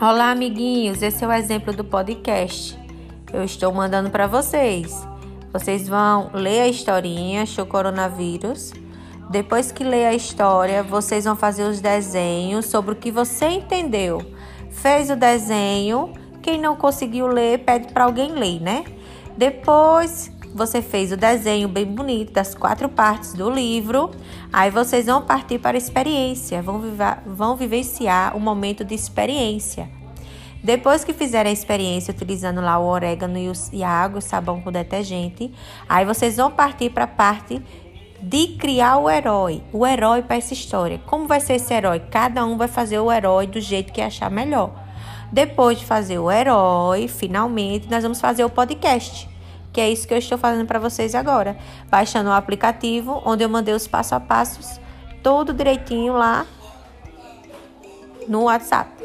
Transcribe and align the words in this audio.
Olá, 0.00 0.30
amiguinhos. 0.32 1.00
Esse 1.00 1.24
é 1.24 1.28
o 1.28 1.32
exemplo 1.32 1.72
do 1.72 1.84
podcast. 1.84 2.76
Eu 3.32 3.44
estou 3.44 3.72
mandando 3.72 4.10
para 4.10 4.26
vocês. 4.26 5.06
Vocês 5.52 5.88
vão 5.88 6.30
ler 6.34 6.62
a 6.62 6.68
historinha 6.68 7.46
Show 7.46 7.66
Coronavírus. 7.66 8.72
Depois 9.30 9.70
que 9.70 9.84
ler 9.84 10.06
a 10.06 10.14
história, 10.14 10.82
vocês 10.82 11.24
vão 11.24 11.36
fazer 11.36 11.64
os 11.64 11.80
desenhos 11.80 12.66
sobre 12.66 12.92
o 12.92 12.96
que 12.96 13.12
você 13.12 13.46
entendeu. 13.46 14.20
Fez 14.70 15.08
o 15.08 15.14
desenho, 15.14 16.12
quem 16.42 16.60
não 16.60 16.74
conseguiu 16.74 17.28
ler, 17.28 17.58
pede 17.60 17.92
para 17.92 18.04
alguém 18.04 18.32
ler, 18.32 18.60
né? 18.60 18.84
Depois 19.36 20.32
você 20.54 20.82
fez 20.82 21.12
o 21.12 21.16
desenho 21.16 21.68
bem 21.68 21.84
bonito 21.84 22.32
das 22.32 22.54
quatro 22.54 22.88
partes 22.88 23.32
do 23.34 23.50
livro. 23.50 24.10
Aí 24.52 24.70
vocês 24.70 25.06
vão 25.06 25.22
partir 25.22 25.58
para 25.58 25.76
a 25.76 25.78
experiência, 25.78 26.62
vão, 26.62 26.80
viver, 26.80 27.18
vão 27.26 27.56
vivenciar 27.56 28.34
o 28.34 28.38
um 28.38 28.40
momento 28.40 28.84
de 28.84 28.94
experiência. 28.94 29.88
Depois 30.62 31.02
que 31.02 31.12
fizerem 31.12 31.50
a 31.50 31.52
experiência 31.52 32.12
utilizando 32.12 32.60
lá 32.60 32.78
o 32.78 32.86
orégano 32.86 33.36
e, 33.36 33.48
o, 33.48 33.52
e 33.72 33.82
a 33.82 33.88
água, 33.88 34.18
o 34.18 34.22
sabão 34.22 34.60
com 34.60 34.70
detergente, 34.70 35.52
aí 35.88 36.04
vocês 36.04 36.36
vão 36.36 36.50
partir 36.50 36.90
para 36.90 37.04
a 37.04 37.08
parte 37.08 37.60
de 38.22 38.46
criar 38.56 38.98
o 38.98 39.10
herói, 39.10 39.60
o 39.72 39.84
herói 39.84 40.22
para 40.22 40.36
essa 40.36 40.52
história. 40.52 41.00
Como 41.06 41.26
vai 41.26 41.40
ser 41.40 41.54
esse 41.54 41.74
herói? 41.74 41.98
Cada 41.98 42.44
um 42.46 42.56
vai 42.56 42.68
fazer 42.68 43.00
o 43.00 43.10
herói 43.10 43.48
do 43.48 43.60
jeito 43.60 43.92
que 43.92 44.00
achar 44.00 44.30
melhor. 44.30 44.72
Depois 45.32 45.80
de 45.80 45.86
fazer 45.86 46.18
o 46.18 46.30
herói, 46.30 47.08
finalmente, 47.08 47.90
nós 47.90 48.04
vamos 48.04 48.20
fazer 48.20 48.44
o 48.44 48.50
podcast, 48.50 49.28
que 49.72 49.80
é 49.80 49.90
isso 49.90 50.06
que 50.06 50.14
eu 50.14 50.18
estou 50.18 50.36
fazendo 50.36 50.66
para 50.66 50.78
vocês 50.78 51.14
agora. 51.14 51.56
Baixando 51.90 52.30
o 52.30 52.32
aplicativo, 52.32 53.22
onde 53.24 53.42
eu 53.42 53.48
mandei 53.48 53.74
os 53.74 53.88
passo 53.88 54.14
a 54.14 54.20
passos, 54.20 54.78
todo 55.22 55.52
direitinho 55.52 56.12
lá 56.12 56.46
no 58.28 58.44
WhatsApp. 58.44 59.01